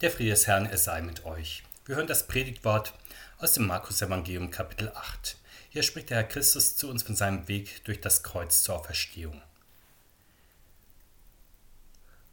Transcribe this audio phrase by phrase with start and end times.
[0.00, 1.64] Der Friede des Herrn, er sei mit euch.
[1.84, 2.94] Wir hören das Predigtwort
[3.38, 5.36] aus dem Markus-Evangelium, Kapitel 8.
[5.70, 9.42] Hier spricht der Herr Christus zu uns von seinem Weg durch das Kreuz zur Auferstehung.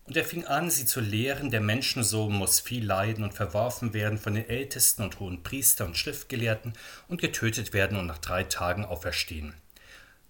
[0.03, 4.19] Und er fing an, sie zu lehren, der Menschensohn muss viel leiden und verworfen werden
[4.19, 6.73] von den Ältesten und hohen Priester und Schriftgelehrten
[7.07, 9.55] und getötet werden und nach drei Tagen auferstehen.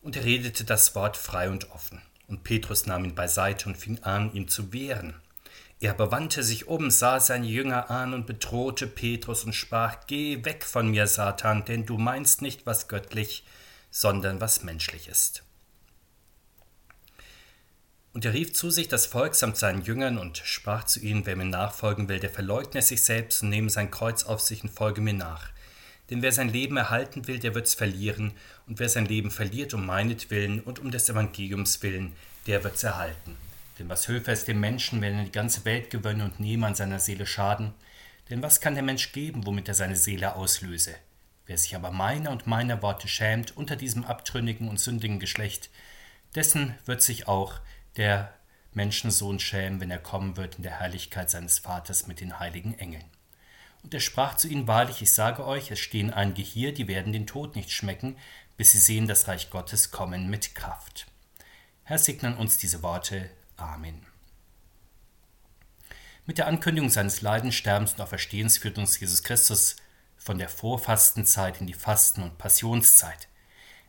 [0.02, 2.02] Und er redete das Wort frei und offen.
[2.28, 5.16] Und Petrus nahm ihn beiseite und fing an, ihm zu wehren.
[5.86, 10.44] Er aber wandte sich um, sah seine Jünger an und bedrohte Petrus und sprach, Geh
[10.44, 13.46] weg von mir, Satan, denn du meinst nicht, was göttlich,
[13.92, 15.44] sondern was menschlich ist.
[18.14, 21.36] Und er rief zu sich das Volk samt seinen Jüngern und sprach zu ihnen, wer
[21.36, 25.02] mir nachfolgen will, der verleugne sich selbst und nehme sein Kreuz auf sich und folge
[25.02, 25.52] mir nach.
[26.10, 28.32] Denn wer sein Leben erhalten will, der wird's verlieren,
[28.66, 32.16] und wer sein Leben verliert um meinetwillen und um des Evangeliums willen,
[32.48, 33.38] der wird's erhalten.
[33.78, 37.00] Denn was höfer ist dem Menschen, wenn er die ganze Welt gewönne und an seiner
[37.00, 37.74] Seele Schaden?
[38.30, 40.96] Denn was kann der Mensch geben, womit er seine Seele auslöse?
[41.46, 45.70] Wer sich aber meiner und meiner Worte schämt unter diesem abtrünnigen und sündigen Geschlecht,
[46.34, 47.60] dessen wird sich auch
[47.98, 48.34] der
[48.74, 53.06] Menschensohn schämen, wenn er kommen wird in der Herrlichkeit seines Vaters mit den heiligen Engeln.
[53.84, 57.14] Und er sprach zu ihnen wahrlich, ich sage euch, es stehen einige hier, die werden
[57.14, 58.18] den Tod nicht schmecken,
[58.58, 61.06] bis sie sehen das Reich Gottes kommen mit Kraft.
[61.84, 64.06] Herr, segnen uns diese Worte Amen.
[66.26, 69.76] Mit der Ankündigung seines Leidens, Sterbens und Auferstehens führt uns Jesus Christus
[70.18, 73.28] von der Vorfastenzeit in die Fasten- und Passionszeit.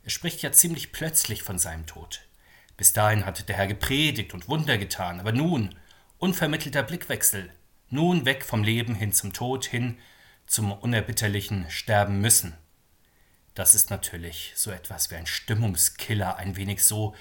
[0.05, 2.29] Er spricht ja ziemlich plötzlich von seinem Tod.
[2.77, 5.75] Bis dahin hatte der Herr gepredigt und Wunder getan, aber nun
[6.19, 7.51] unvermittelter Blickwechsel,
[7.89, 9.99] nun weg vom Leben hin zum Tod, hin
[10.47, 12.55] zum unerbitterlichen Sterben müssen.
[13.55, 17.17] Das ist natürlich so etwas wie ein Stimmungskiller, ein wenig so,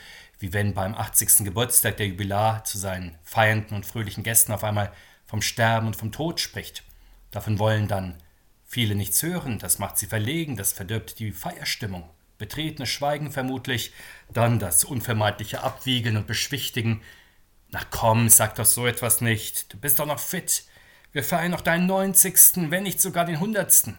[0.45, 1.43] wie wenn beim 80.
[1.43, 4.93] Geburtstag der Jubilar zu seinen feiernden und fröhlichen Gästen auf einmal
[5.25, 6.83] vom Sterben und vom Tod spricht.
[7.31, 8.21] Davon wollen dann
[8.63, 12.07] viele nichts hören, das macht sie verlegen, das verdirbt die Feierstimmung.
[12.37, 13.91] Betretenes Schweigen vermutlich,
[14.31, 17.01] dann das unvermeidliche Abwiegeln und Beschwichtigen.
[17.71, 20.65] Na komm, sag doch so etwas nicht, du bist doch noch fit.
[21.11, 23.97] Wir feiern noch deinen neunzigsten, wenn nicht sogar den hundertsten.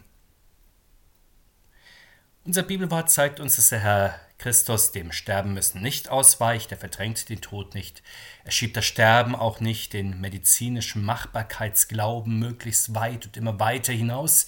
[2.45, 7.27] Unser Bibelwort zeigt uns, dass der Herr Christus dem Sterben müssen nicht ausweicht, er verdrängt
[7.29, 8.03] den Tod nicht,
[8.43, 14.45] er schiebt das Sterben auch nicht den medizinischen Machbarkeitsglauben möglichst weit und immer weiter hinaus.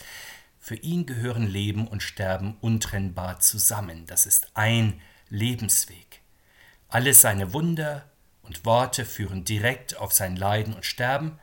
[0.60, 4.06] Für ihn gehören Leben und Sterben untrennbar zusammen.
[4.06, 6.22] Das ist ein Lebensweg.
[6.88, 8.10] Alle seine Wunder
[8.44, 11.40] und Worte führen direkt auf sein Leiden und Sterben,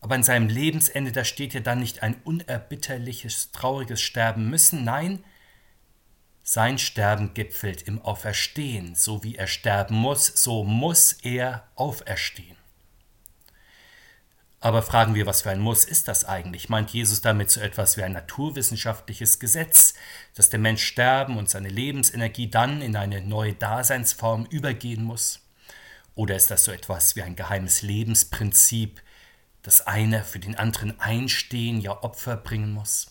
[0.00, 5.22] aber in seinem Lebensende, da steht ja dann nicht ein unerbitterliches, trauriges Sterben müssen, nein,
[6.52, 12.58] sein Sterben gipfelt im Auferstehen, so wie er sterben muss, so muss er auferstehen.
[14.60, 16.68] Aber fragen wir, was für ein Muss ist das eigentlich?
[16.68, 19.94] Meint Jesus damit so etwas wie ein naturwissenschaftliches Gesetz,
[20.34, 25.40] dass der Mensch sterben und seine Lebensenergie dann in eine neue Daseinsform übergehen muss?
[26.16, 29.00] Oder ist das so etwas wie ein geheimes Lebensprinzip,
[29.62, 33.06] dass einer für den anderen einstehen, ja Opfer bringen muss?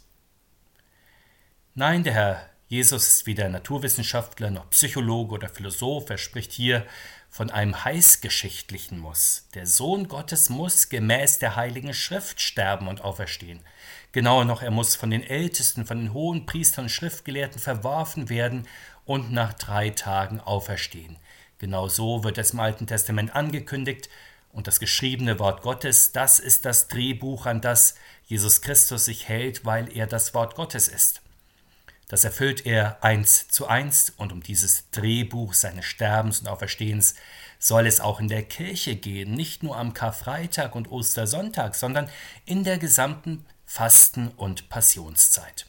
[1.73, 6.09] Nein, der Herr Jesus ist weder Naturwissenschaftler noch Psychologe oder Philosoph.
[6.09, 6.85] Er spricht hier
[7.29, 9.45] von einem heißgeschichtlichen Muss.
[9.55, 13.59] Der Sohn Gottes muss gemäß der Heiligen Schrift sterben und auferstehen.
[14.13, 18.65] Genauer noch, er muss von den Ältesten, von den hohen Priestern und Schriftgelehrten verworfen werden
[19.03, 21.17] und nach drei Tagen auferstehen.
[21.57, 24.07] Genau so wird es im Alten Testament angekündigt
[24.53, 27.95] und das geschriebene Wort Gottes, das ist das Drehbuch, an das
[28.27, 31.21] Jesus Christus sich hält, weil er das Wort Gottes ist.
[32.11, 37.15] Das erfüllt er eins zu eins und um dieses Drehbuch seines Sterbens und Auferstehens
[37.57, 42.09] soll es auch in der Kirche gehen, nicht nur am Karfreitag und Ostersonntag, sondern
[42.43, 45.67] in der gesamten Fasten- und Passionszeit.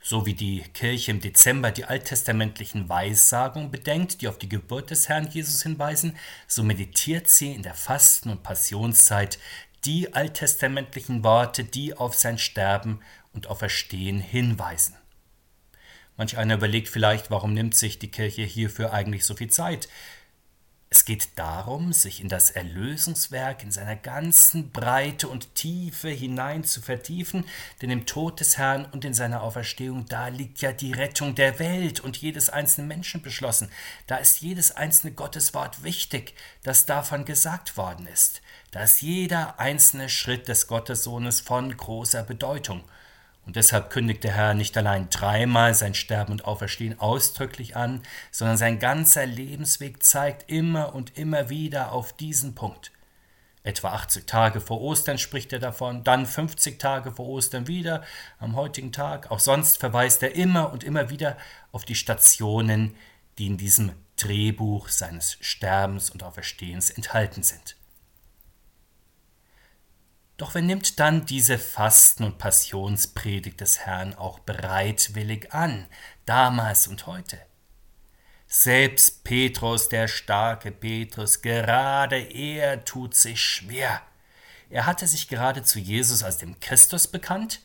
[0.00, 5.10] So wie die Kirche im Dezember die alttestamentlichen Weissagungen bedenkt, die auf die Geburt des
[5.10, 9.38] Herrn Jesus hinweisen, so meditiert sie in der Fasten- und Passionszeit
[9.84, 13.00] die alttestamentlichen Worte, die auf sein Sterben
[13.32, 14.96] und Auferstehen hinweisen.
[16.16, 19.88] Manch einer überlegt vielleicht, warum nimmt sich die Kirche hierfür eigentlich so viel Zeit?
[20.92, 26.82] Es geht darum, sich in das Erlösungswerk in seiner ganzen Breite und Tiefe hinein zu
[26.82, 27.44] vertiefen,
[27.80, 31.60] denn im Tod des Herrn und in seiner Auferstehung, da liegt ja die Rettung der
[31.60, 33.70] Welt und jedes einzelnen Menschen beschlossen.
[34.08, 36.34] Da ist jedes einzelne Gotteswort wichtig,
[36.64, 38.42] das davon gesagt worden ist.
[38.72, 42.82] Da ist jeder einzelne Schritt des Gottessohnes von großer Bedeutung.
[43.50, 48.00] Und deshalb kündigt der Herr nicht allein dreimal sein Sterben und Auferstehen ausdrücklich an,
[48.30, 52.92] sondern sein ganzer Lebensweg zeigt immer und immer wieder auf diesen Punkt.
[53.64, 58.04] Etwa 80 Tage vor Ostern spricht er davon, dann 50 Tage vor Ostern wieder,
[58.38, 59.32] am heutigen Tag.
[59.32, 61.36] Auch sonst verweist er immer und immer wieder
[61.72, 62.94] auf die Stationen,
[63.38, 67.74] die in diesem Drehbuch seines Sterbens und Auferstehens enthalten sind.
[70.40, 75.86] Doch wer nimmt dann diese Fasten- und Passionspredigt des Herrn auch bereitwillig an,
[76.24, 77.38] damals und heute?
[78.46, 84.00] Selbst Petrus, der starke Petrus, gerade er tut sich schwer.
[84.70, 87.60] Er hatte sich gerade zu Jesus als dem Christus bekannt,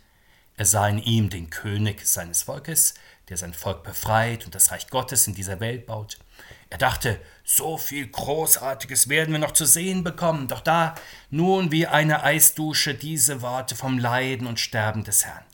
[0.57, 2.93] er sah in ihm den König seines Volkes,
[3.29, 6.17] der sein Volk befreit und das Reich Gottes in dieser Welt baut.
[6.69, 10.95] Er dachte, so viel Großartiges werden wir noch zu sehen bekommen, doch da
[11.29, 15.45] nun wie eine Eisdusche diese Worte vom Leiden und Sterben des Herrn.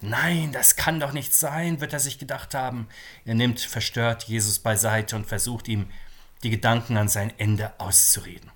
[0.00, 2.86] Nein, das kann doch nicht sein, wird er sich gedacht haben.
[3.24, 5.90] Er nimmt verstört Jesus beiseite und versucht ihm
[6.42, 8.50] die Gedanken an sein Ende auszureden.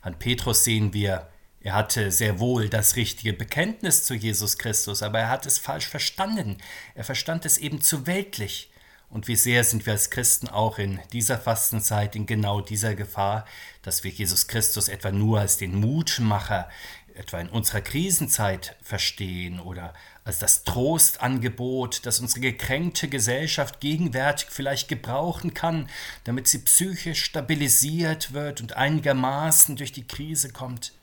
[0.00, 1.28] An Petrus sehen wir,
[1.60, 5.86] er hatte sehr wohl das richtige Bekenntnis zu Jesus Christus, aber er hat es falsch
[5.86, 6.58] verstanden.
[6.94, 8.71] Er verstand es eben zu weltlich.
[9.12, 13.44] Und wie sehr sind wir als Christen auch in dieser Fastenzeit in genau dieser Gefahr,
[13.82, 16.70] dass wir Jesus Christus etwa nur als den Mutmacher,
[17.14, 19.92] etwa in unserer Krisenzeit verstehen oder
[20.24, 25.90] als das Trostangebot, das unsere gekränkte Gesellschaft gegenwärtig vielleicht gebrauchen kann,
[26.24, 30.94] damit sie psychisch stabilisiert wird und einigermaßen durch die Krise kommt.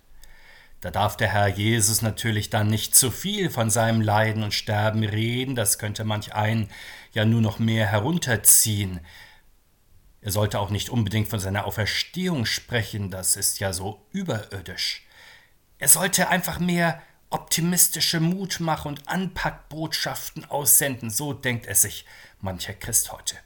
[0.82, 5.04] Da darf der Herr Jesus natürlich dann nicht zu viel von seinem Leiden und Sterben
[5.04, 6.70] reden, das könnte manch einen
[7.14, 9.00] ja nur noch mehr herunterziehen.
[10.22, 15.06] Er sollte auch nicht unbedingt von seiner Auferstehung sprechen, das ist ja so überirdisch.
[15.78, 22.06] Er sollte einfach mehr optimistische Mutmach- und Anpackbotschaften aussenden, so denkt es sich
[22.42, 23.38] mancher Christ heute.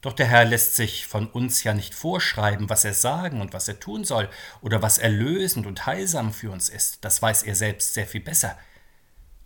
[0.00, 3.68] Doch der Herr lässt sich von uns ja nicht vorschreiben, was er sagen und was
[3.68, 4.28] er tun soll
[4.60, 7.04] oder was erlösend und heilsam für uns ist.
[7.04, 8.58] Das weiß er selbst sehr viel besser.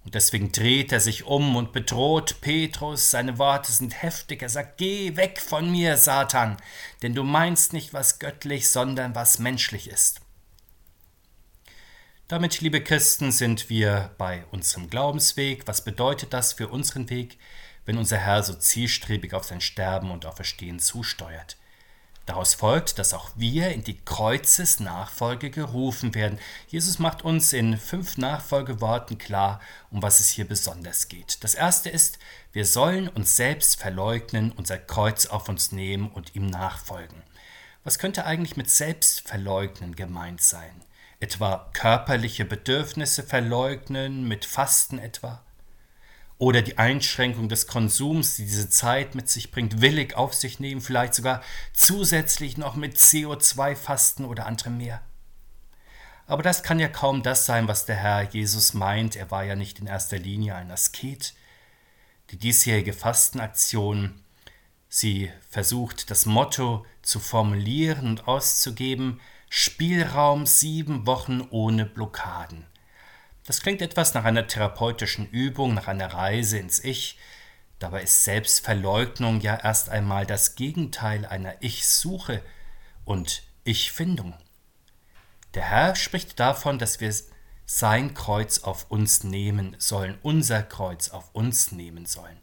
[0.07, 3.11] Und deswegen dreht er sich um und bedroht Petrus.
[3.11, 4.41] Seine Worte sind heftig.
[4.41, 6.59] Er sagt, Geh weg von mir, Satan,
[7.03, 10.21] denn du meinst nicht was göttlich, sondern was menschlich ist.
[12.29, 15.67] Damit, liebe Christen, sind wir bei unserem Glaubensweg.
[15.67, 17.37] Was bedeutet das für unseren Weg,
[17.85, 21.57] wenn unser Herr so zielstrebig auf sein Sterben und Auferstehen zusteuert?
[22.27, 26.39] Daraus folgt, dass auch wir in die Kreuzesnachfolge gerufen werden.
[26.69, 31.43] Jesus macht uns in fünf Nachfolgeworten klar, um was es hier besonders geht.
[31.45, 32.19] Das erste ist,
[32.53, 37.23] wir sollen uns selbst verleugnen, unser Kreuz auf uns nehmen und ihm nachfolgen.
[37.85, 40.83] Was könnte eigentlich mit Selbstverleugnen gemeint sein?
[41.21, 45.43] etwa körperliche Bedürfnisse verleugnen, mit Fasten etwa,
[46.39, 50.81] oder die Einschränkung des Konsums, die diese Zeit mit sich bringt, willig auf sich nehmen,
[50.81, 51.43] vielleicht sogar
[51.73, 55.01] zusätzlich noch mit CO2-Fasten oder anderem mehr.
[56.27, 59.17] Aber das kann ja kaum das sein, was der Herr Jesus meint.
[59.17, 61.35] Er war ja nicht in erster Linie ein Asket.
[62.31, 64.21] Die diesjährige Fastenaktion,
[64.89, 72.67] sie versucht das Motto zu formulieren und auszugeben, Spielraum sieben Wochen ohne Blockaden.
[73.47, 77.17] Das klingt etwas nach einer therapeutischen Übung, nach einer Reise ins Ich.
[77.79, 82.43] Dabei ist Selbstverleugnung ja erst einmal das Gegenteil einer Ich-Suche
[83.05, 84.35] und Ich-Findung.
[85.55, 87.15] Der Herr spricht davon, dass wir
[87.67, 92.41] sein Kreuz auf uns nehmen sollen, unser Kreuz auf uns nehmen sollen.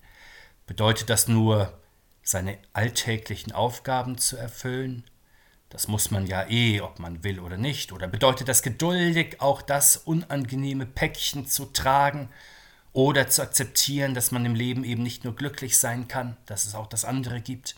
[0.68, 1.78] Bedeutet das nur,
[2.22, 5.04] seine alltäglichen Aufgaben zu erfüllen?
[5.74, 7.92] Das muss man ja eh, ob man will oder nicht.
[7.92, 12.30] Oder bedeutet das geduldig auch das unangenehme Päckchen zu tragen
[12.94, 16.76] oder zu akzeptieren, dass man im Leben eben nicht nur glücklich sein kann, dass es
[16.76, 17.76] auch das andere gibt?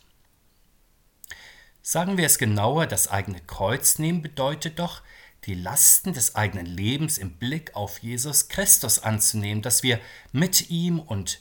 [1.82, 5.02] Sagen wir es genauer, das eigene Kreuz nehmen bedeutet doch,
[5.46, 10.02] die Lasten des eigenen Lebens im Blick auf Jesus Christus anzunehmen, dass wir
[10.34, 11.40] mit ihm und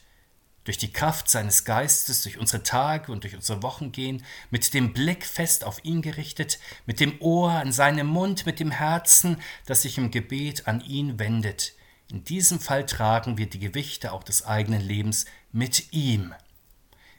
[0.64, 4.92] durch die Kraft seines Geistes durch unsere Tage und durch unsere Wochen gehen, mit dem
[4.92, 9.82] Blick fest auf ihn gerichtet, mit dem Ohr an seinem Mund, mit dem Herzen, das
[9.82, 11.74] sich im Gebet an ihn wendet.
[12.10, 16.34] In diesem Fall tragen wir die Gewichte auch des eigenen Lebens mit ihm.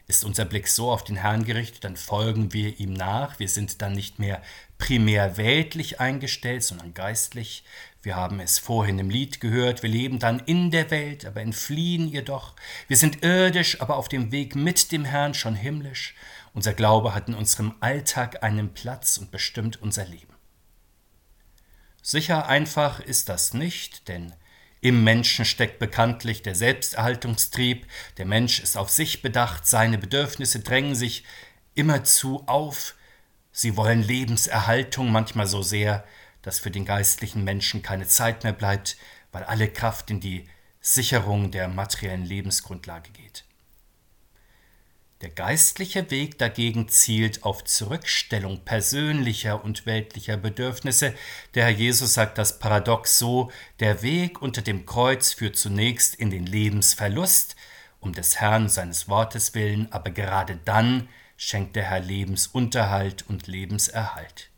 [0.08, 3.40] Ist unser Blick so auf den Herrn gerichtet, dann folgen wir ihm nach.
[3.40, 4.42] Wir sind dann nicht mehr
[4.78, 7.64] primär weltlich eingestellt, sondern geistlich.
[8.04, 12.08] Wir haben es vorhin im Lied gehört, wir leben dann in der Welt, aber entfliehen
[12.08, 12.56] ihr doch.
[12.88, 16.14] Wir sind irdisch, aber auf dem Weg mit dem Herrn schon himmlisch.
[16.54, 20.36] Unser Glaube hat in unserem Alltag einen Platz und bestimmt unser Leben.
[22.04, 24.34] Sicher einfach ist das nicht, denn
[24.86, 27.88] im Menschen steckt bekanntlich der Selbsterhaltungstrieb,
[28.20, 31.24] der Mensch ist auf sich bedacht, seine Bedürfnisse drängen sich
[31.74, 32.94] immerzu auf,
[33.52, 36.06] Sie wollen Lebenserhaltung manchmal so sehr,
[36.44, 38.96] dass für den geistlichen Menschen keine Zeit mehr bleibt,
[39.32, 40.48] weil alle Kraft in die
[40.82, 43.44] Sicherung der materiellen Lebensgrundlage geht.
[45.26, 51.16] Der geistliche Weg dagegen zielt auf Zurückstellung persönlicher und weltlicher Bedürfnisse.
[51.56, 56.30] Der Herr Jesus sagt das paradox so, der Weg unter dem Kreuz führt zunächst in
[56.30, 57.56] den Lebensverlust,
[58.00, 64.52] um des Herrn seines Wortes willen, aber gerade dann schenkt der Herr Lebensunterhalt und Lebenserhalt.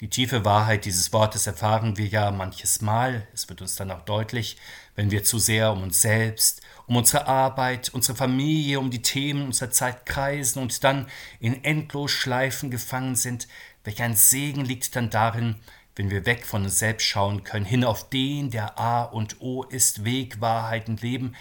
[0.00, 4.02] Die tiefe Wahrheit dieses Wortes erfahren wir ja manches Mal, es wird uns dann auch
[4.02, 4.56] deutlich,
[4.96, 9.46] wenn wir zu sehr um uns selbst, um unsere Arbeit, unsere Familie, um die Themen
[9.46, 11.06] unserer Zeit kreisen und dann
[11.38, 13.46] in endlos Schleifen gefangen sind.
[13.84, 15.60] Welch ein Segen liegt dann darin,
[15.94, 19.62] wenn wir weg von uns selbst schauen können, hin auf den, der A und O
[19.62, 21.36] ist, Weg, Wahrheit und Leben.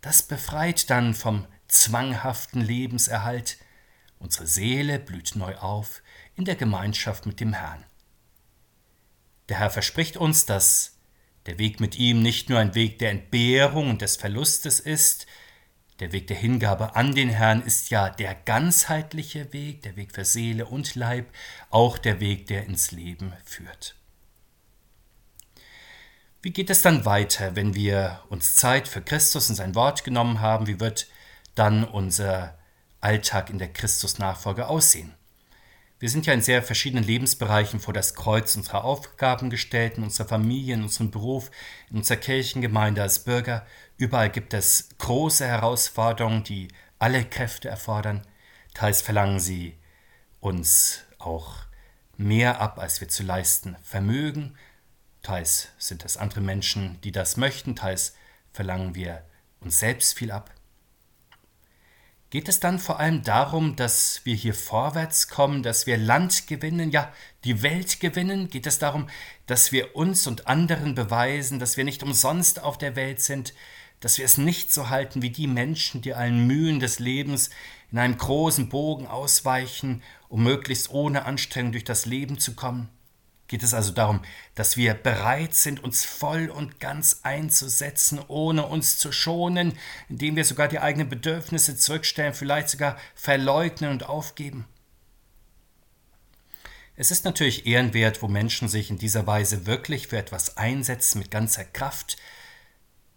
[0.00, 3.58] Das befreit dann vom zwanghaften Lebenserhalt.
[4.18, 6.00] Unsere Seele blüht neu auf
[6.36, 7.84] in der Gemeinschaft mit dem Herrn.
[9.48, 10.98] Der Herr verspricht uns, dass
[11.46, 15.26] der Weg mit ihm nicht nur ein Weg der Entbehrung und des Verlustes ist,
[16.00, 20.24] der Weg der Hingabe an den Herrn ist ja der ganzheitliche Weg, der Weg für
[20.24, 21.26] Seele und Leib,
[21.70, 23.96] auch der Weg, der ins Leben führt.
[26.40, 30.40] Wie geht es dann weiter, wenn wir uns Zeit für Christus und sein Wort genommen
[30.40, 30.68] haben?
[30.68, 31.08] Wie wird
[31.56, 32.56] dann unser
[33.00, 35.17] Alltag in der Christusnachfolge aussehen?
[36.00, 40.28] Wir sind ja in sehr verschiedenen Lebensbereichen vor das Kreuz unserer Aufgaben gestellt, in unserer
[40.28, 41.50] Familie, in unserem Beruf,
[41.90, 43.66] in unserer Kirchengemeinde als Bürger.
[43.96, 46.68] Überall gibt es große Herausforderungen, die
[47.00, 48.24] alle Kräfte erfordern.
[48.74, 49.76] Teils verlangen sie
[50.38, 51.56] uns auch
[52.16, 54.56] mehr ab, als wir zu leisten vermögen.
[55.22, 57.74] Teils sind es andere Menschen, die das möchten.
[57.74, 58.14] Teils
[58.52, 59.24] verlangen wir
[59.60, 60.54] uns selbst viel ab.
[62.30, 66.90] Geht es dann vor allem darum, dass wir hier vorwärts kommen, dass wir Land gewinnen,
[66.90, 67.10] ja,
[67.44, 68.50] die Welt gewinnen?
[68.50, 69.08] Geht es darum,
[69.46, 73.54] dass wir uns und anderen beweisen, dass wir nicht umsonst auf der Welt sind,
[74.00, 77.48] dass wir es nicht so halten wie die Menschen, die allen Mühen des Lebens
[77.90, 82.90] in einem großen Bogen ausweichen, um möglichst ohne Anstrengung durch das Leben zu kommen?
[83.48, 84.20] Geht es also darum,
[84.54, 89.76] dass wir bereit sind, uns voll und ganz einzusetzen, ohne uns zu schonen,
[90.08, 94.66] indem wir sogar die eigenen Bedürfnisse zurückstellen, vielleicht sogar verleugnen und aufgeben.
[96.94, 101.30] Es ist natürlich ehrenwert, wo Menschen sich in dieser Weise wirklich für etwas einsetzen mit
[101.30, 102.16] ganzer Kraft,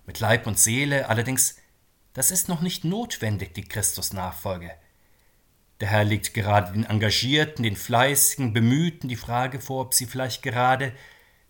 [0.06, 1.56] mit Leib und Seele, allerdings
[2.14, 4.72] das ist noch nicht notwendig, die Christusnachfolge.
[5.82, 10.44] Der Herr legt gerade den Engagierten, den Fleißigen, Bemühten die Frage vor, ob sie vielleicht
[10.44, 10.94] gerade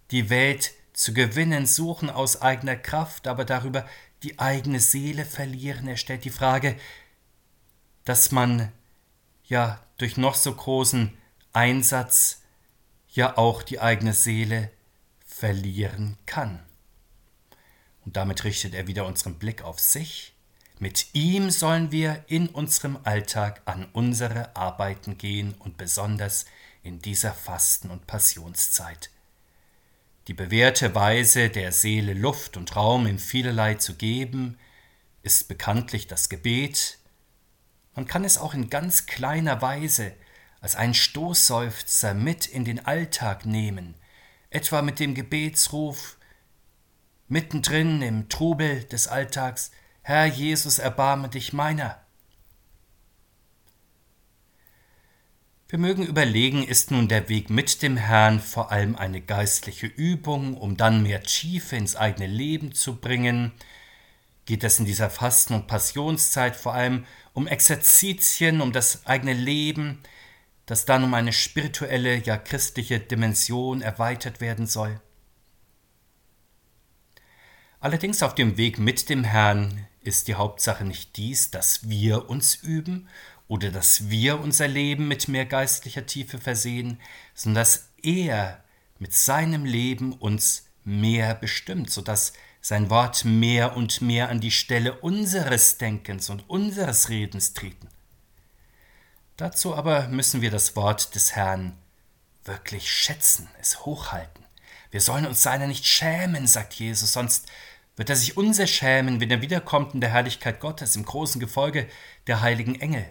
[0.09, 3.85] die Welt zu gewinnen suchen aus eigener Kraft, aber darüber
[4.23, 5.87] die eigene Seele verlieren.
[5.87, 6.77] Er stellt die Frage,
[8.05, 8.71] dass man
[9.43, 11.15] ja durch noch so großen
[11.51, 12.41] Einsatz
[13.09, 14.71] ja auch die eigene Seele
[15.25, 16.63] verlieren kann.
[18.05, 20.30] Und damit richtet er wieder unseren Blick auf sich
[20.81, 26.47] mit ihm sollen wir in unserem Alltag an unsere Arbeiten gehen und besonders
[26.81, 29.11] in dieser Fasten- und Passionszeit.
[30.27, 34.57] Die bewährte Weise, der Seele Luft und Raum im Vielerlei zu geben,
[35.21, 36.97] ist bekanntlich das Gebet.
[37.93, 40.15] Man kann es auch in ganz kleiner Weise
[40.61, 43.93] als einen Stoßseufzer mit in den Alltag nehmen,
[44.49, 46.17] etwa mit dem Gebetsruf
[47.27, 49.69] mittendrin im Trubel des Alltags
[50.03, 52.01] Herr Jesus, erbarme dich meiner.
[55.69, 60.57] Wir mögen überlegen, ist nun der Weg mit dem Herrn vor allem eine geistliche Übung,
[60.57, 63.51] um dann mehr Tiefe ins eigene Leben zu bringen?
[64.45, 70.01] Geht es in dieser Fasten- und Passionszeit vor allem um Exerzitien, um das eigene Leben,
[70.65, 74.99] das dann um eine spirituelle, ja christliche Dimension erweitert werden soll?
[77.79, 82.55] Allerdings auf dem Weg mit dem Herrn ist die Hauptsache nicht dies, dass wir uns
[82.55, 83.09] üben
[83.47, 86.99] oder dass wir unser Leben mit mehr geistlicher Tiefe versehen,
[87.33, 88.63] sondern dass er
[88.99, 94.51] mit seinem Leben uns mehr bestimmt, so dass sein Wort mehr und mehr an die
[94.51, 97.89] Stelle unseres Denkens und unseres Redens treten.
[99.37, 101.75] Dazu aber müssen wir das Wort des Herrn
[102.43, 104.45] wirklich schätzen, es hochhalten.
[104.91, 107.47] Wir sollen uns seiner nicht schämen, sagt Jesus, sonst
[108.01, 111.87] wird er sich unser schämen, wenn er wiederkommt in der Herrlichkeit Gottes im großen Gefolge
[112.25, 113.05] der heiligen Engel.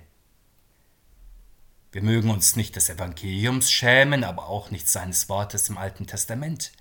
[1.92, 6.72] Wir mögen uns nicht des Evangeliums schämen, aber auch nicht seines Wortes im Alten Testament.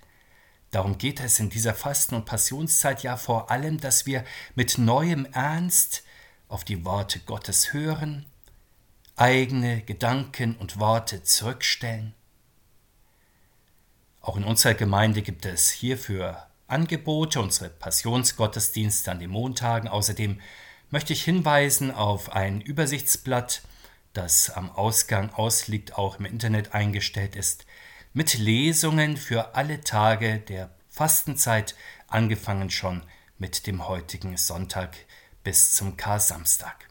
[0.72, 4.24] Darum geht es in dieser Fasten- und Passionszeit ja vor allem, dass wir
[4.56, 6.02] mit neuem Ernst
[6.48, 8.26] auf die Worte Gottes hören,
[9.14, 12.16] eigene Gedanken und Worte zurückstellen?
[14.20, 19.88] Auch in unserer Gemeinde gibt es hierfür Angebote, unsere Passionsgottesdienste an den Montagen.
[19.88, 20.40] Außerdem
[20.90, 23.62] möchte ich hinweisen auf ein Übersichtsblatt,
[24.12, 27.66] das am Ausgang ausliegt, auch im Internet eingestellt ist,
[28.12, 31.76] mit Lesungen für alle Tage der Fastenzeit,
[32.08, 33.02] angefangen schon
[33.38, 34.96] mit dem heutigen Sonntag
[35.44, 36.88] bis zum Kar-Samstag.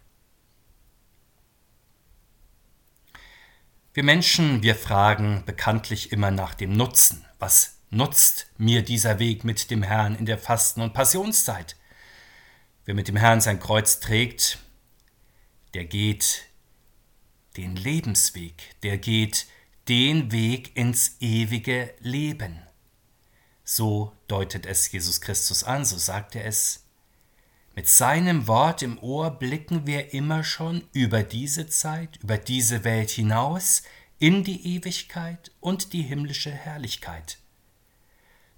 [3.93, 7.25] Wir Menschen, wir fragen bekanntlich immer nach dem Nutzen.
[7.37, 11.75] Was nutzt mir dieser Weg mit dem Herrn in der Fasten- und Passionszeit?
[12.85, 14.59] Wer mit dem Herrn sein Kreuz trägt,
[15.73, 16.45] der geht
[17.57, 19.47] den Lebensweg, der geht
[19.87, 22.61] den Weg ins ewige Leben.
[23.63, 26.85] So deutet es Jesus Christus an, so sagt er es.
[27.75, 33.09] Mit seinem Wort im Ohr blicken wir immer schon über diese Zeit, über diese Welt
[33.09, 33.83] hinaus,
[34.17, 37.37] in die Ewigkeit und die himmlische Herrlichkeit.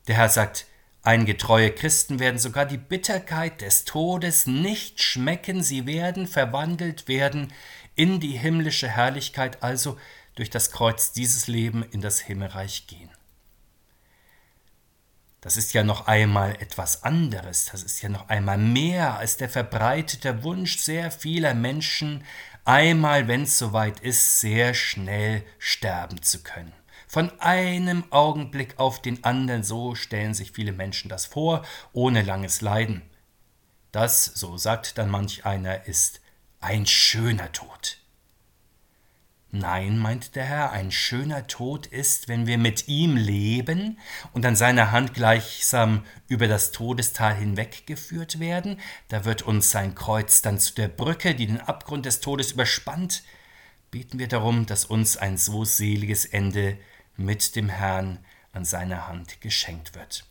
[0.08, 0.66] Der Herr sagt,
[1.04, 7.54] einige treue Christen werden sogar die Bitterkeit des Todes nicht schmecken, sie werden verwandelt werden
[7.96, 9.98] in die himmlische Herrlichkeit, also
[10.36, 13.10] durch das Kreuz dieses Leben in das Himmelreich gehen.
[15.42, 19.50] Das ist ja noch einmal etwas anderes, das ist ja noch einmal mehr als der
[19.50, 22.24] verbreitete Wunsch sehr vieler Menschen,
[22.64, 26.74] einmal, wenn es soweit ist, sehr schnell sterben zu können.
[27.12, 32.62] Von einem Augenblick auf den anderen, so stellen sich viele Menschen das vor, ohne langes
[32.62, 33.02] Leiden.
[33.92, 36.22] Das, so sagt dann manch einer, ist
[36.62, 37.98] ein schöner Tod.
[39.52, 44.00] Nein, meint der Herr, ein schöner Tod ist, wenn wir mit ihm leben
[44.32, 50.42] und an seiner Hand gleichsam über das Todestal hinweggeführt werden, da wird uns sein Kreuz
[50.42, 53.24] dann zu der Brücke, die den Abgrund des Todes überspannt.
[53.92, 56.78] Beten wir darum, dass uns ein so seliges Ende
[57.22, 58.20] mit dem Herrn
[58.54, 60.26] an seiner Hand geschenkt wird.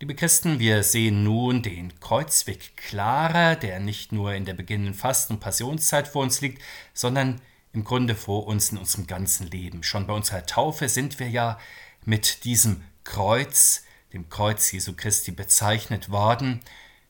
[0.00, 5.34] Liebe Christen, wir sehen nun den Kreuzweg klarer, der nicht nur in der beginnenden Fasten-
[5.34, 6.62] und Passionszeit vor uns liegt,
[6.94, 7.40] sondern
[7.72, 9.82] im Grunde vor uns in unserem ganzen Leben.
[9.82, 11.58] Schon bei unserer Taufe sind wir ja
[12.04, 16.60] mit diesem Kreuz, dem Kreuz Jesu Christi, bezeichnet worden.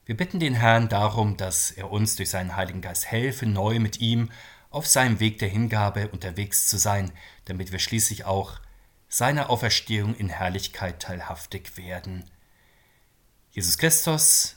[0.04, 4.00] Wir bitten den Herrn darum, dass er uns durch seinen Heiligen Geist helfe, neu mit
[4.00, 4.30] ihm
[4.70, 7.12] auf seinem Weg der Hingabe unterwegs zu sein,
[7.50, 8.60] damit wir schließlich auch
[9.08, 12.24] seiner Auferstehung in Herrlichkeit teilhaftig werden.
[13.50, 14.56] Jesus Christus,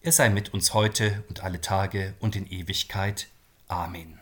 [0.00, 3.26] er sei mit uns heute und alle Tage und in Ewigkeit.
[3.66, 4.20] Amen.